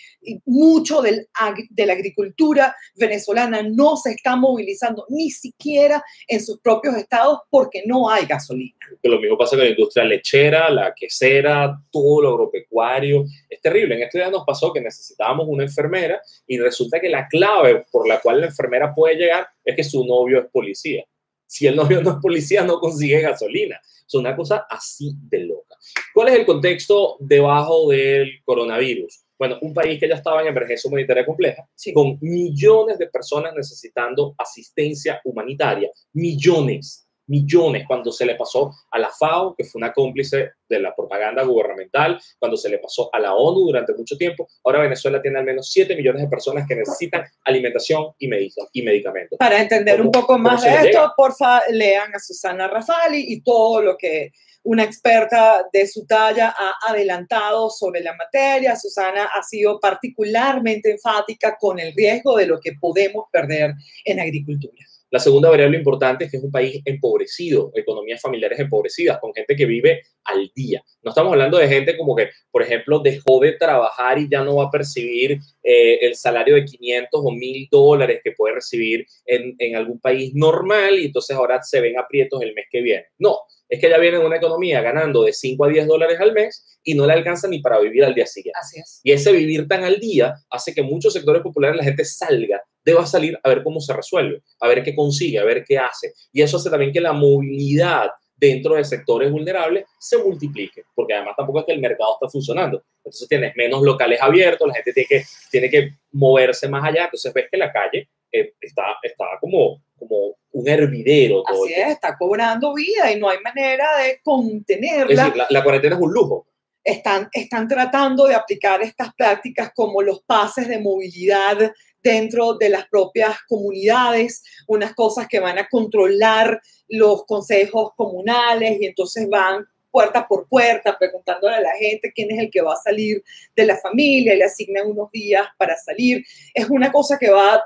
[0.45, 1.27] mucho del,
[1.69, 7.83] de la agricultura venezolana no se está movilizando ni siquiera en sus propios estados porque
[7.85, 8.77] no hay gasolina.
[9.03, 13.25] lo mismo pasa con la industria lechera, la quesera, todo lo agropecuario.
[13.49, 13.95] Es terrible.
[13.95, 18.07] En este día nos pasó que necesitábamos una enfermera y resulta que la clave por
[18.07, 21.03] la cual la enfermera puede llegar es que su novio es policía.
[21.51, 23.77] Si el novio no es policía, no consigue gasolina.
[24.07, 25.75] Es una cosa así de loca.
[26.13, 29.25] ¿Cuál es el contexto debajo del coronavirus?
[29.37, 34.33] Bueno, un país que ya estaba en emergencia humanitaria compleja, con millones de personas necesitando
[34.37, 40.51] asistencia humanitaria, millones millones cuando se le pasó a la FAO, que fue una cómplice
[40.67, 44.47] de la propaganda gubernamental, cuando se le pasó a la ONU durante mucho tiempo.
[44.63, 48.29] Ahora Venezuela tiene al menos 7 millones de personas que necesitan alimentación y,
[48.73, 49.39] y medicamentos.
[49.39, 53.97] Para entender un poco más de esto, porfa, lean a Susana Rafali y todo lo
[53.97, 54.31] que
[54.63, 58.75] una experta de su talla ha adelantado sobre la materia.
[58.75, 63.73] Susana ha sido particularmente enfática con el riesgo de lo que podemos perder
[64.05, 64.85] en agricultura.
[65.11, 69.57] La segunda variable importante es que es un país empobrecido, economías familiares empobrecidas, con gente
[69.57, 70.81] que vive al día.
[71.03, 74.55] No estamos hablando de gente como que, por ejemplo, dejó de trabajar y ya no
[74.55, 79.55] va a percibir eh, el salario de 500 o 1000 dólares que puede recibir en,
[79.59, 83.05] en algún país normal y entonces ahora se ven aprietos el mes que viene.
[83.19, 83.37] No,
[83.71, 86.93] es que ya viene una economía ganando de 5 a 10 dólares al mes y
[86.93, 88.59] no le alcanza ni para vivir al día siguiente.
[88.61, 88.99] Así es.
[89.01, 93.05] Y ese vivir tan al día hace que muchos sectores populares la gente salga, deba
[93.05, 96.11] salir a ver cómo se resuelve, a ver qué consigue, a ver qué hace.
[96.33, 98.09] Y eso hace también que la movilidad
[98.41, 102.83] dentro de sectores vulnerables se multiplique, porque además tampoco es que el mercado está funcionando.
[102.97, 107.31] Entonces tienes menos locales abiertos, la gente tiene que, tiene que moverse más allá, entonces
[107.33, 111.43] ves que la calle eh, está, está como, como un hervidero.
[111.43, 115.11] Todo Así es, está cobrando vida y no hay manera de contenerla.
[115.27, 116.47] Es decir, la, cuarentena es un lujo.
[116.83, 121.71] Están, están tratando de aplicar estas prácticas como los pases de movilidad
[122.03, 128.85] dentro de las propias comunidades, unas cosas que van a controlar los consejos comunales y
[128.85, 132.81] entonces van puerta por puerta preguntándole a la gente quién es el que va a
[132.81, 133.23] salir
[133.55, 136.23] de la familia y le asignan unos días para salir.
[136.53, 137.61] Es una cosa que va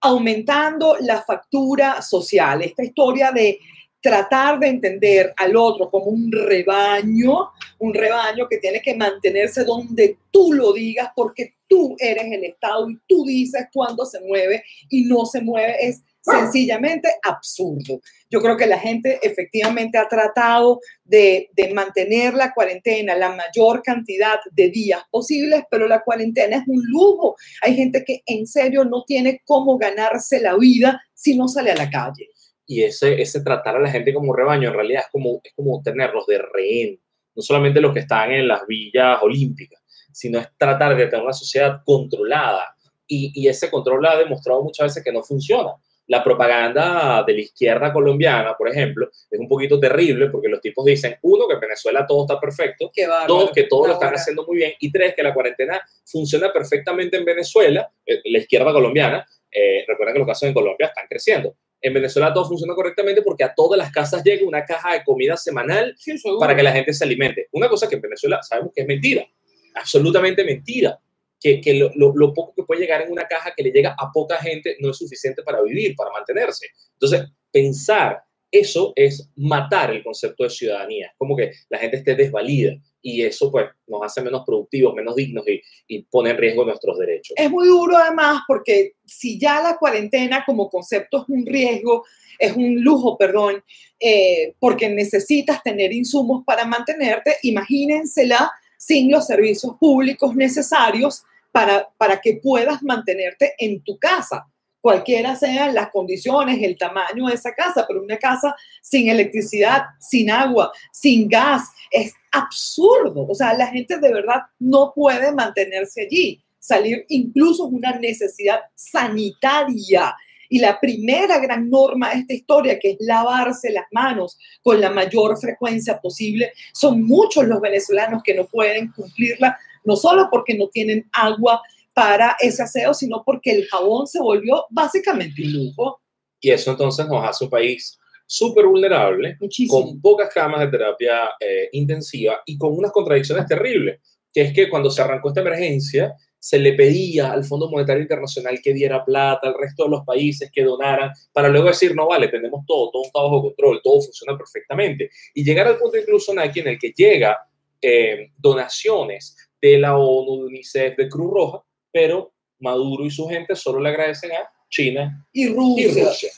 [0.00, 2.62] aumentando la factura social.
[2.62, 3.58] Esta historia de
[4.00, 10.18] tratar de entender al otro como un rebaño, un rebaño que tiene que mantenerse donde
[10.30, 15.04] tú lo digas porque tú eres el Estado y tú dices cuándo se mueve y
[15.06, 18.02] no se mueve, es sencillamente absurdo.
[18.30, 24.38] Yo creo que la gente efectivamente ha tratado de, mantener la cuarentena la mayor cantidad
[24.50, 27.36] de días posibles, pero la cuarentena es un lujo.
[27.62, 31.76] Hay gente que en serio no tiene cómo ganarse la vida si no sale a
[31.76, 32.28] la calle.
[32.66, 35.80] Y ese, ese tratar a la gente como rebaño en realidad es como, es como
[35.82, 37.00] tenerlos de rehén,
[37.34, 39.81] no solamente los que están en las villas olímpicas,
[40.12, 42.76] sino es tratar de tener una sociedad controlada.
[43.06, 45.72] Y, y ese control ha demostrado muchas veces que no funciona
[46.06, 50.84] La propaganda de la izquierda colombiana, por ejemplo, es un poquito terrible porque los tipos
[50.84, 53.34] dicen, uno, que en Venezuela todo está perfecto, bárbaro.
[53.34, 57.16] dos, que todo lo están haciendo muy bien, y tres, que la cuarentena funciona perfectamente
[57.16, 61.54] en Venezuela, eh, la izquierda colombiana, eh, recuerda que los casos en Colombia están creciendo.
[61.80, 65.36] En Venezuela todo funciona correctamente porque a todas las casas llega una caja de comida
[65.36, 67.48] semanal sí, para que la gente se alimente.
[67.52, 69.26] Una cosa que en Venezuela sabemos que es mentira,
[69.74, 70.98] absolutamente mentira,
[71.40, 73.96] que, que lo, lo- lo poco que puede llegar en una caja que le llega
[73.98, 76.68] a poca gente no es suficiente para vivir, para mantenerse.
[76.94, 82.74] Entonces, pensar eso es matar el concepto de ciudadanía, como que la gente esté desvalida
[83.00, 86.98] y eso pues nos hace menos productivos, menos dignos y, y pone en riesgo nuestros
[86.98, 87.34] derechos.
[87.36, 92.04] Es muy duro además porque si ya la cuarentena como concepto es un riesgo,
[92.38, 93.64] es un lujo, perdón,
[93.98, 98.52] eh, porque necesitas tener insumos para mantenerte, imagínensela
[98.84, 104.44] sin los servicios públicos necesarios para, para que puedas mantenerte en tu casa,
[104.80, 110.32] cualquiera sean las condiciones, el tamaño de esa casa, pero una casa sin electricidad, sin
[110.32, 113.24] agua, sin gas, es absurdo.
[113.28, 116.42] O sea, la gente de verdad no puede mantenerse allí.
[116.58, 120.16] Salir incluso es una necesidad sanitaria.
[120.52, 124.90] Y la primera gran norma de esta historia, que es lavarse las manos con la
[124.90, 130.68] mayor frecuencia posible, son muchos los venezolanos que no pueden cumplirla, no solo porque no
[130.68, 131.62] tienen agua
[131.94, 136.02] para ese aseo, sino porque el jabón se volvió básicamente un lujo.
[136.38, 139.80] Y eso entonces nos hace un país súper vulnerable, Muchísimo.
[139.80, 144.68] con pocas camas de terapia eh, intensiva y con unas contradicciones terribles, que es que
[144.68, 149.46] cuando se arrancó esta emergencia, se le pedía al Fondo Monetario Internacional que diera plata
[149.46, 153.04] al resto de los países que donaran, para luego decir, no vale, tenemos todo, todo
[153.04, 155.08] está bajo control, todo funciona perfectamente.
[155.34, 157.38] Y llegar al punto incluso, Naki, en el que llega
[157.80, 163.54] eh, donaciones de la ONU, de UNICEF, de Cruz Roja, pero Maduro y su gente
[163.54, 165.46] solo le agradecen a China Y.
[165.46, 166.28] Rusia.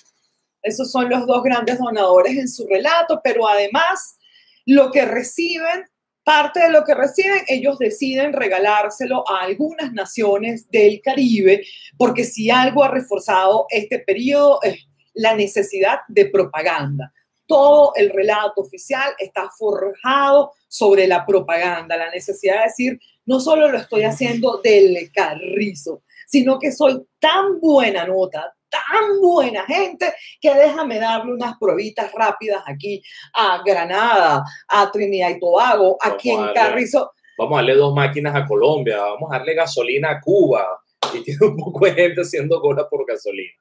[0.63, 4.19] Esos son los dos grandes donadores en su relato, pero además
[4.67, 5.85] lo que reciben,
[6.25, 11.65] parte de lo que reciben, ellos deciden regalárselo a algunas naciones del Caribe,
[11.99, 17.13] porque si algo ha reforzado este periodo es la necesidad de propaganda.
[17.47, 23.71] Todo el relato oficial está forjado sobre la propaganda, la necesidad de decir, no solo
[23.71, 28.55] lo estoy haciendo del carrizo, sino que soy tan buena nota,
[28.91, 33.03] tan buena gente, que déjame darle unas pruebitas rápidas aquí
[33.35, 36.53] a Granada, a Trinidad y Tobago, aquí en.
[36.55, 37.13] Carrizo.
[37.39, 40.67] vamos a darle dos máquinas a Colombia, vamos a darle gasolina a Cuba.
[41.13, 43.53] Y tiene un poco de gente haciendo cola por gasolina.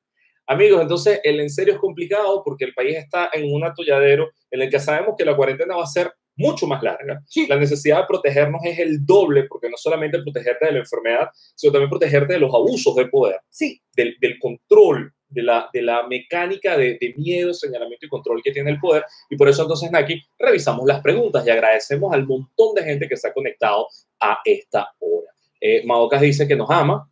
[0.47, 4.61] Amigos, entonces el en serio es complicado porque el país está en un atolladero en
[4.61, 7.21] el que sabemos que la cuarentena va a ser mucho más larga.
[7.27, 7.47] Sí.
[7.47, 11.71] La necesidad de protegernos es el doble, porque no solamente protegerte de la enfermedad, sino
[11.71, 16.07] también protegerte de los abusos de poder, Sí, del, del control, de la, de la
[16.07, 19.03] mecánica de, de miedo, señalamiento y control que tiene el poder.
[19.29, 23.17] Y por eso entonces, Naki, revisamos las preguntas y agradecemos al montón de gente que
[23.17, 23.87] se ha conectado
[24.19, 25.31] a esta hora.
[25.59, 27.09] Eh, Maocas dice que nos ama.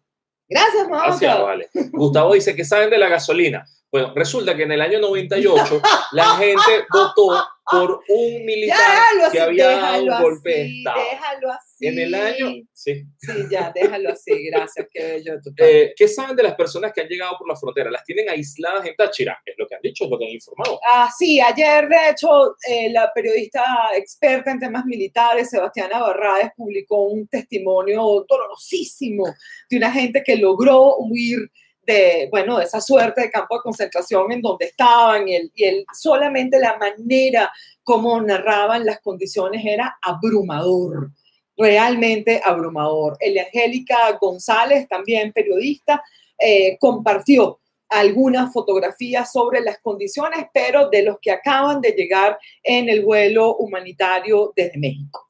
[0.52, 1.06] Gracias, mamá.
[1.08, 1.70] Gracias, vale.
[1.92, 3.66] Gustavo dice que saben de la gasolina.
[3.92, 9.70] Bueno, resulta que en el año 98 la gente votó por un militar que había
[9.72, 10.98] dado un golpe de Estado.
[11.12, 11.71] déjalo así.
[11.82, 13.04] En el año, sí.
[13.18, 15.34] Sí, ya, déjalo así, gracias, qué bello.
[15.58, 17.90] Eh, ¿Qué saben de las personas que han llegado por la frontera?
[17.90, 19.42] Las tienen aisladas en Táchira.
[19.46, 20.80] Es lo que han dicho, es lo que han informado.
[20.88, 23.64] Ah, sí, ayer de hecho eh, la periodista
[23.96, 29.26] experta en temas militares, Sebastiana Barraes, publicó un testimonio dolorosísimo
[29.70, 31.52] de una gente que logró huir
[31.86, 35.64] de, bueno, de esa suerte de campo de concentración en donde estaban y, el, y
[35.64, 37.52] el, solamente la manera
[37.84, 41.12] como narraban las condiciones era abrumador,
[41.58, 43.18] realmente abrumador.
[43.22, 46.04] Angélica González, también periodista,
[46.38, 47.60] eh, compartió
[47.90, 53.56] algunas fotografías sobre las condiciones, pero de los que acaban de llegar en el vuelo
[53.58, 55.28] humanitario desde México.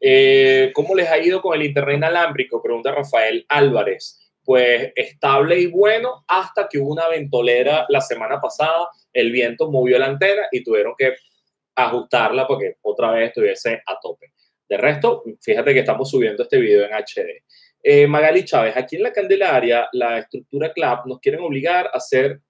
[0.00, 2.62] Eh, ¿Cómo les ha ido con el internet inalámbrico?
[2.62, 4.18] Pregunta Rafael Álvarez.
[4.42, 9.98] Pues estable y bueno hasta que hubo una ventolera la semana pasada, el viento movió
[9.98, 11.14] la antena y tuvieron que
[11.76, 14.32] ajustarla porque otra vez estuviese a tope.
[14.70, 17.42] De resto, fíjate que estamos subiendo este video en HD.
[17.82, 22.40] Eh, Magali Chávez, aquí en la Candelaria, la estructura CLAP nos quieren obligar a hacer,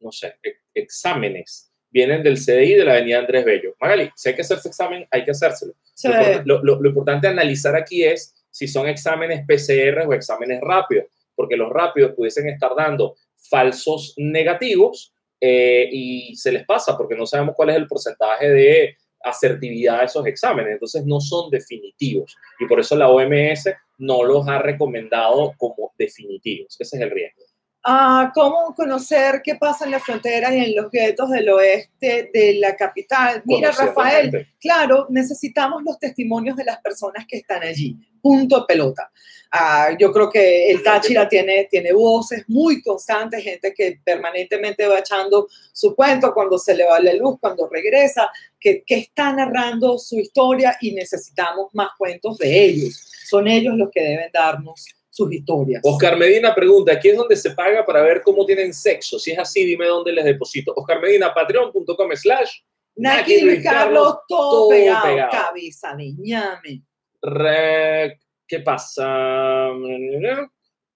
[0.00, 1.72] no sé, e exámenes.
[1.88, 3.74] Vienen del CDI de la avenida Andrés Bello.
[3.80, 5.72] Magali, si hay que hacerse examen, hay que hacérselo.
[5.94, 6.08] Sí.
[6.44, 11.56] Lo, lo, lo, importante analizar aquí es si son exámenes PCR o exámenes rápidos, porque
[11.56, 13.16] los rápidos pudiesen estar dando
[13.48, 18.96] falsos negativos eh, y se les pasa porque no sabemos cuál es el porcentaje de
[19.24, 22.36] asertividad de esos exámenes, entonces no son definitivos.
[22.60, 27.41] Y por eso la OMS no los ha recomendado como definitivos, ese es el riesgo.
[27.84, 32.54] Ah, ¿Cómo conocer qué pasa en la frontera y en los guetos del oeste de
[32.54, 33.42] la capital?
[33.44, 37.96] Mira, Rafael, claro, necesitamos los testimonios de las personas que están allí.
[38.20, 39.10] Punto pelota.
[39.50, 45.00] Ah, yo creo que el Táchira tiene, tiene voces muy constantes, gente que permanentemente va
[45.00, 49.98] echando su cuento cuando se le va la luz, cuando regresa, que, que está narrando
[49.98, 53.10] su historia y necesitamos más cuentos de ellos.
[53.24, 55.82] Son ellos los que deben darnos sus historias.
[55.84, 59.18] Oscar Medina pregunta, ¿aquí es donde se paga para ver cómo tienen sexo?
[59.18, 60.72] Si es así, dime dónde les deposito.
[60.74, 62.50] Oscar Medina, patreon.com slash
[62.96, 65.30] Naki Luis Carlos, todo, pegado, pegado.
[65.30, 66.82] cabeza de ñame.
[67.20, 69.68] Re- ¿Qué pasa?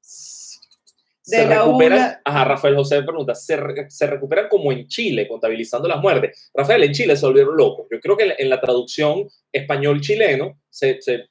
[0.00, 5.88] Se De recuperan, ajá, Rafael José pregunta, ¿se, re- se recuperan como en Chile, contabilizando
[5.88, 6.50] las muertes?
[6.54, 7.86] Rafael, en Chile se volvieron locos.
[7.90, 11.26] Yo creo que en la, en la traducción español-chileno se, se,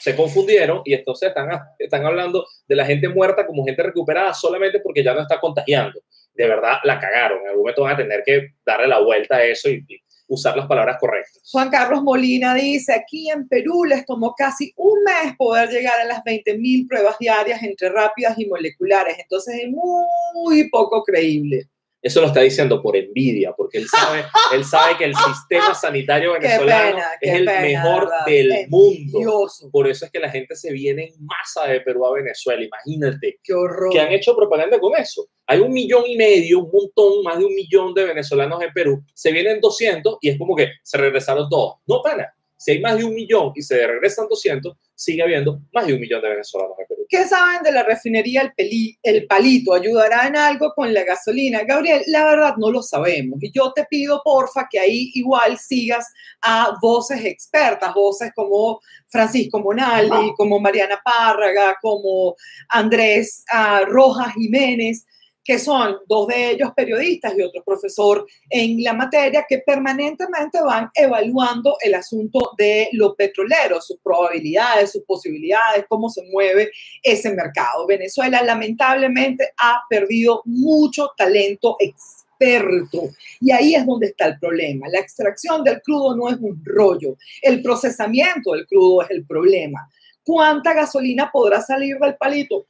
[0.00, 4.80] se confundieron y entonces están, están hablando de la gente muerta como gente recuperada solamente
[4.80, 6.00] porque ya no está contagiando.
[6.34, 7.42] De verdad, la cagaron.
[7.42, 10.56] En algún momento van a tener que darle la vuelta a eso y, y usar
[10.56, 11.42] las palabras correctas.
[11.52, 16.04] Juan Carlos Molina dice, aquí en Perú les tomó casi un mes poder llegar a
[16.04, 19.16] las 20.000 pruebas diarias entre rápidas y moleculares.
[19.18, 21.68] Entonces es muy poco creíble.
[22.04, 26.34] Eso lo está diciendo por envidia, porque él sabe, él sabe que el sistema sanitario
[26.34, 28.26] venezolano pena, es el pena, mejor ¿verdad?
[28.26, 29.48] del mundo.
[29.72, 32.62] Por eso es que la gente se viene en masa de Perú a Venezuela.
[32.62, 33.90] Imagínate Qué horror.
[33.90, 35.26] que han hecho propaganda con eso.
[35.46, 39.02] Hay un millón y medio, un montón, más de un millón de venezolanos en Perú.
[39.14, 41.76] Se vienen 200 y es como que se regresaron todos.
[41.86, 42.34] No, pana.
[42.64, 46.00] Si hay más de un millón y se regresan 200, sigue habiendo más de un
[46.00, 46.86] millón de venezolanos en.
[47.06, 49.74] ¿Qué saben de la refinería El, Peli- el Palito?
[49.74, 51.62] ¿Ayudará en algo con la gasolina?
[51.62, 53.38] Gabriel, la verdad no lo sabemos.
[53.42, 56.06] Y yo te pido, porfa, que ahí igual sigas
[56.40, 62.34] a voces expertas, voces como Francisco Monaldi, como Mariana Párraga, como
[62.70, 65.04] Andrés ah, Rojas Jiménez,
[65.44, 70.90] que son dos de ellos periodistas y otro profesor en la materia, que permanentemente van
[70.94, 76.70] evaluando el asunto de lo petrolero, sus probabilidades, sus posibilidades, cómo se mueve
[77.02, 77.86] ese mercado.
[77.86, 84.88] Venezuela lamentablemente ha perdido mucho talento experto y ahí es donde está el problema.
[84.88, 89.88] La extracción del crudo no es un rollo, el procesamiento del crudo es el problema.
[90.24, 92.66] ¿Cuánta gasolina podrá salir del palito?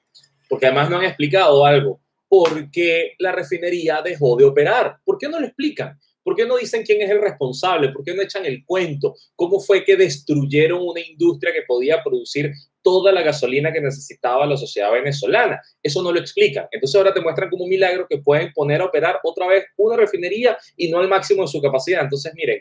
[0.49, 2.01] Porque además no han explicado algo.
[2.35, 4.97] ¿Por qué la refinería dejó de operar?
[5.05, 5.97] ¿Por qué no lo explican?
[6.21, 7.91] ¿Por qué no dicen quién es el responsable?
[7.91, 9.15] ¿Por qué no echan el cuento?
[9.37, 14.57] ¿Cómo fue que destruyeron una industria que podía producir toda la gasolina que necesitaba la
[14.57, 15.61] sociedad venezolana?
[15.81, 16.67] Eso no lo explican.
[16.73, 19.97] Entonces ahora te muestran como un milagro que pueden poner a operar otra vez una
[19.97, 22.03] refinería y no al máximo de su capacidad.
[22.03, 22.59] Entonces, miren,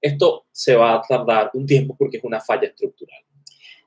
[0.00, 3.22] esto se va a tardar un tiempo porque es una falla estructural.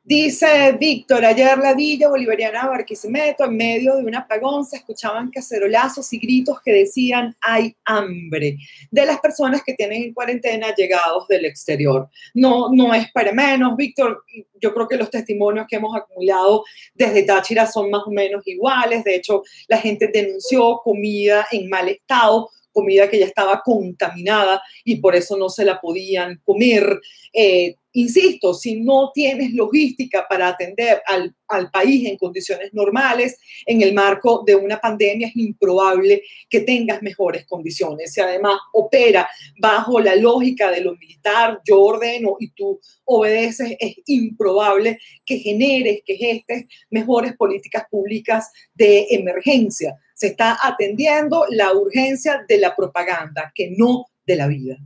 [0.06, 5.32] Dice Víctor, ayer la Villa Bolivariana de Barquisimeto, en medio de un apagón, se escuchaban
[5.32, 8.58] cacerolazos y gritos que decían hay hambre
[8.92, 12.10] de las personas que tienen en cuarentena llegados del exterior.
[12.34, 14.26] No, no es para menos, Víctor.
[14.60, 19.06] Yo creo que los testimonios que hemos acumulado desde Táchira son más o menos iguales.
[19.06, 24.98] De hecho, la gente denunció comida en mal estado comida que ya estaba contaminada y
[24.98, 27.00] por eso no se la podían comer.
[27.32, 33.82] Eh, insisto, si no tienes logística para atender al, al, país en condiciones normales, en
[33.82, 38.14] el marco de una pandemia, es improbable que tengas mejores condiciones.
[38.14, 43.96] Si además opera bajo la lógica de lo militar, yo ordeno y tú obedeces, es
[44.08, 49.98] improbable que generes, que gestes mejores políticas públicas de emergencia.
[50.24, 54.78] Se está atendiendo la urgencia de la propaganda, que no de la vida.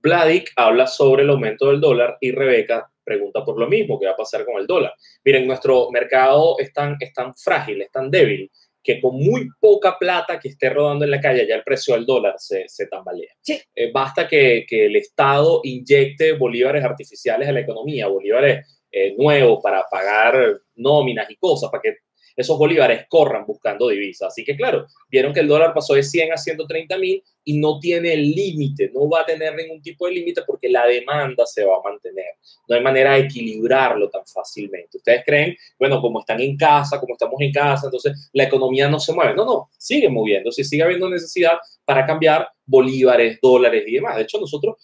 [0.00, 4.12] Vladik habla sobre el aumento del dólar y Rebeca pregunta por lo mismo, ¿qué va
[4.12, 4.94] a pasar con el dólar?
[5.24, 8.48] Miren, nuestro mercado es tan, es tan frágil, es tan débil,
[8.80, 12.06] que con muy poca plata que esté rodando en la calle, ya el precio del
[12.06, 13.32] dólar se, se tambalea.
[13.40, 13.60] Sí.
[13.74, 19.58] Eh, basta que, que, el Estado inyecte bolívares artificiales a la economía, bolívares eh, nuevos
[19.60, 21.96] para pagar nóminas y cosas, para que
[22.36, 24.28] esos bolívares corran buscando divisas.
[24.28, 27.78] Así que claro, vieron que el dólar pasó de 100 a 130 mil y no
[27.78, 31.76] tiene límite, no va a tener ningún tipo de límite porque la demanda se va
[31.76, 32.36] a mantener.
[32.68, 34.96] No hay manera de equilibrarlo tan fácilmente.
[34.96, 38.98] Ustedes creen, bueno, como están en casa, como estamos en casa, entonces la economía no
[38.98, 39.34] se mueve.
[39.34, 44.16] No, no, sigue moviéndose, sigue habiendo necesidad para cambiar bolívares, dólares y demás.
[44.16, 44.76] De hecho, nosotros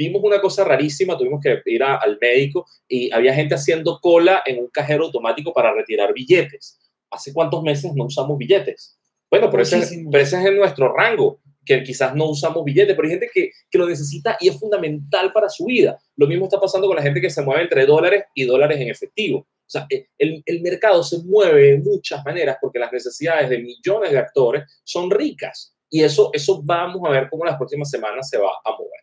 [0.00, 4.58] vimos una cosa rarísima, tuvimos que ir al médico y había gente haciendo cola en
[4.58, 6.79] un cajero automático para retirar billetes.
[7.10, 8.98] ¿Hace cuántos meses no usamos billetes?
[9.30, 13.06] Bueno, pero ese, pero ese, es en nuestro rango, que quizás no usamos billetes, pero
[13.06, 15.98] hay gente que, que, lo necesita y es fundamental para su vida.
[16.16, 18.88] Lo mismo está pasando con la gente que se mueve entre dólares y dólares en
[18.88, 19.38] efectivo.
[19.38, 23.58] O sea, e, el, el mercado se mueve de muchas maneras porque las necesidades de
[23.58, 25.76] millones de actores son ricas.
[25.88, 29.00] Y eso, eso vamos a ver cómo las próximas semanas se va a mover.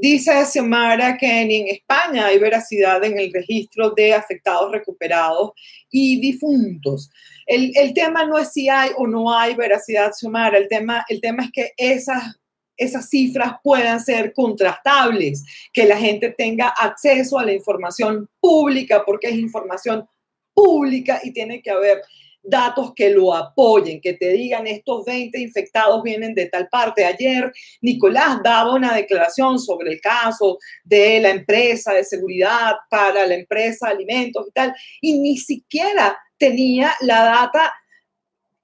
[0.00, 5.50] Dice Xiomara que en España hay veracidad en el registro de afectados recuperados
[5.90, 7.10] y difuntos.
[7.46, 10.56] El, el, tema no es si hay o no hay veracidad, Xiomara.
[10.56, 12.38] El tema, el tema es que esas,
[12.76, 19.30] esas cifras puedan ser contrastables, que la gente tenga acceso a la información pública, porque
[19.30, 20.08] es información
[20.54, 22.02] pública y tiene que haber
[22.48, 27.04] datos que lo apoyen, que te digan estos 20 infectados vienen de tal parte.
[27.04, 33.34] Ayer Nicolás daba una declaración sobre el caso de la empresa de seguridad para la
[33.34, 37.74] empresa de alimentos y tal, y ni siquiera tenía la data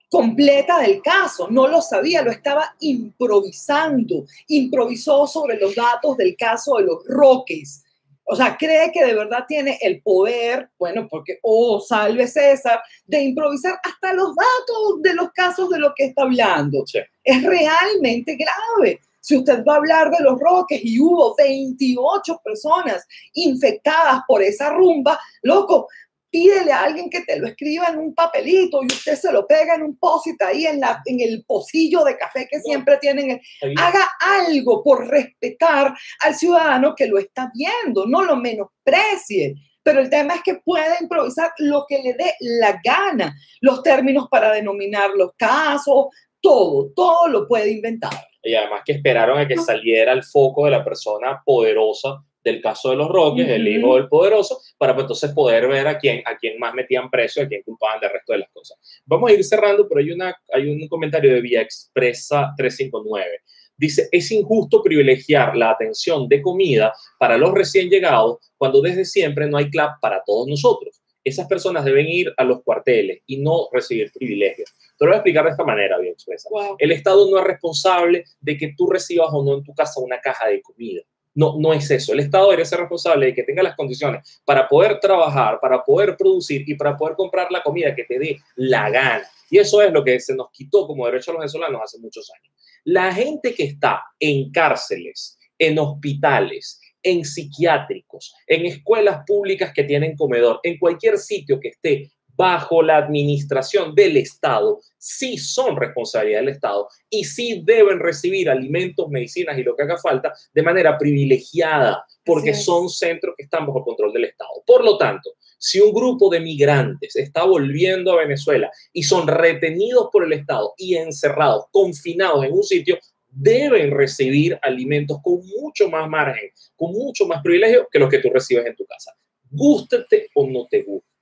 [0.08, 6.76] completa del caso, no lo sabía, lo estaba improvisando, improvisó sobre los datos del caso
[6.76, 7.83] de los Roques
[8.26, 13.22] o sea, cree que de verdad tiene el poder, bueno, porque, oh, salve César, de
[13.22, 16.84] improvisar hasta los datos de los casos de lo que está hablando.
[17.22, 19.00] Es realmente grave.
[19.20, 24.70] Si usted va a hablar de los Roques y hubo 28 personas infectadas por esa
[24.70, 25.88] rumba, loco,
[26.34, 29.76] pídele a alguien que te lo escriba en un papelito y usted se lo pega
[29.76, 33.40] en un posit ahí en, la, en el pocillo de café que siempre tienen.
[33.76, 39.54] Haga algo por respetar al ciudadano que lo está viendo, no lo menosprecie.
[39.84, 44.26] Pero el tema es que puede improvisar lo que le dé la gana, los términos
[44.28, 46.06] para denominar los casos,
[46.40, 48.26] todo, todo lo puede inventar.
[48.42, 52.90] Y además que esperaron a que saliera el foco de la persona poderosa del caso
[52.90, 56.36] de los Roques, el hijo del poderoso, para pues, entonces poder ver a quién, a
[56.36, 58.78] quién más metían preso a quién culpaban del resto de las cosas.
[59.06, 63.40] Vamos a ir cerrando, pero hay, una, hay un comentario de Vía Expresa 359.
[63.76, 69.48] Dice, es injusto privilegiar la atención de comida para los recién llegados cuando desde siempre
[69.48, 71.00] no hay CLAP para todos nosotros.
[71.24, 74.70] Esas personas deben ir a los cuarteles y no recibir privilegios.
[74.98, 76.50] Te lo voy a explicar de esta manera, Vía Expresa.
[76.78, 80.20] El Estado no es responsable de que tú recibas o no en tu casa una
[80.20, 81.02] caja de comida.
[81.34, 82.12] No, no es eso.
[82.12, 86.16] El Estado debería ser responsable de que tenga las condiciones para poder trabajar, para poder
[86.16, 89.24] producir y para poder comprar la comida que te dé la gana.
[89.50, 92.30] Y eso es lo que se nos quitó como derecho a los venezolanos hace muchos
[92.30, 92.54] años.
[92.84, 100.16] La gente que está en cárceles, en hospitales, en psiquiátricos, en escuelas públicas que tienen
[100.16, 106.48] comedor, en cualquier sitio que esté bajo la administración del Estado, sí son responsabilidad del
[106.50, 112.04] Estado y sí deben recibir alimentos, medicinas y lo que haga falta de manera privilegiada,
[112.24, 114.50] porque son centros que están bajo control del Estado.
[114.66, 120.08] Por lo tanto, si un grupo de migrantes está volviendo a Venezuela y son retenidos
[120.12, 126.08] por el Estado y encerrados, confinados en un sitio, deben recibir alimentos con mucho más
[126.08, 129.12] margen, con mucho más privilegio que los que tú recibes en tu casa.
[129.50, 131.13] Gústete o no te guste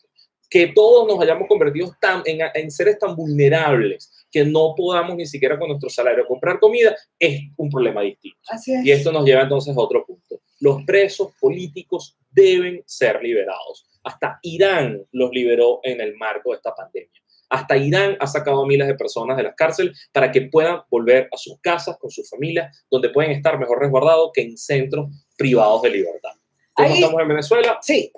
[0.52, 5.58] que todos nos hayamos convertido tan, en, seres tan vulnerables que no podamos ni siquiera
[5.58, 8.38] con nuestro salario comprar comida, es un problema distinto.
[8.84, 10.42] Y esto nos lleva entonces a otro punto.
[10.60, 13.86] Los presos políticos deben ser liberados.
[14.02, 17.08] Hasta Irán los liberó en el marco de esta pandemia.
[17.48, 21.30] Hasta Irán ha sacado a miles de personas de las cárceles para que puedan volver
[21.32, 25.80] a sus casas con sus familias, donde pueden estar mejor resguardados que en centros privados
[25.80, 26.32] de libertad.
[26.74, 27.78] ¿Cómo estamos en Venezuela?
[27.80, 28.12] Sí,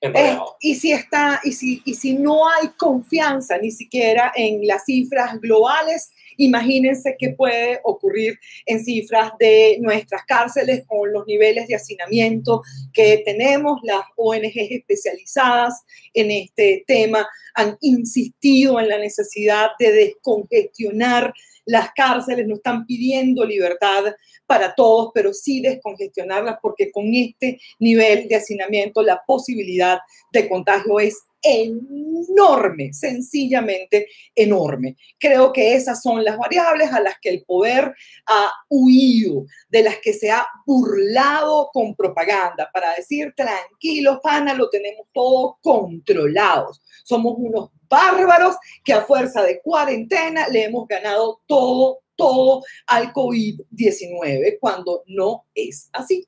[0.00, 4.84] eh, y, si está, y, si, y si no hay confianza ni siquiera en las
[4.84, 11.74] cifras globales, imagínense qué puede ocurrir en cifras de nuestras cárceles con los niveles de
[11.74, 13.80] hacinamiento que tenemos.
[13.82, 15.82] Las ONGs especializadas
[16.14, 21.34] en este tema han insistido en la necesidad de descongestionar
[21.64, 24.04] las cárceles, no están pidiendo libertad
[24.48, 29.98] para todos, pero sí descongestionarlas porque con este nivel de hacinamiento la posibilidad
[30.32, 34.96] de contagio es enorme, sencillamente enorme.
[35.18, 37.94] Creo que esas son las variables a las que el poder
[38.26, 44.68] ha huido, de las que se ha burlado con propaganda para decir, tranquilos, pana, lo
[44.68, 46.82] tenemos todo controlados.
[47.04, 54.58] Somos unos bárbaros que a fuerza de cuarentena le hemos ganado todo, todo al COVID-19,
[54.60, 56.26] cuando no es así.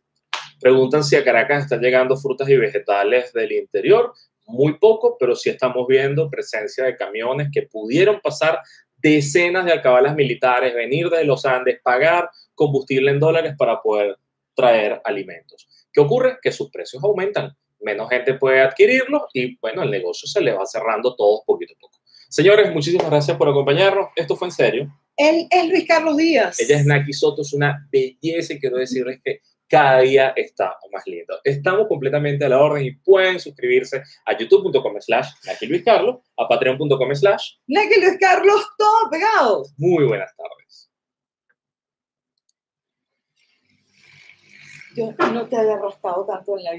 [0.61, 4.15] Preguntan si a Caracas están llegando frutas y vegetales del interior.
[4.47, 8.61] Muy poco, pero sí estamos viendo presencia de camiones que pudieron pasar
[8.97, 14.17] decenas de alcabalas militares, venir de los Andes, pagar combustible en dólares para poder
[14.55, 15.69] traer alimentos.
[15.93, 16.39] ¿Qué ocurre?
[16.41, 20.67] Que sus precios aumentan menos gente puede adquirirlo y bueno, el negocio se le va
[20.67, 21.99] cerrando todo poquito a poco.
[22.29, 24.09] Señores, muchísimas gracias por acompañarnos.
[24.15, 25.01] Esto fue en serio.
[25.21, 26.59] Él es Luis Carlos Díaz.
[26.61, 31.07] Ella es Naki Soto, es una belleza y quiero decirles que cada día está más
[31.07, 31.39] lindo.
[31.45, 35.29] Estamos completamente a la orden y pueden suscribirse a youtube.com slash
[35.69, 39.65] Luis Carlos, a patreon.com slash Naki Luis Carlos, todo pegado.
[39.77, 40.91] Muy buenas tardes.
[44.97, 46.79] Yo no te haya rascado tanto en la vida.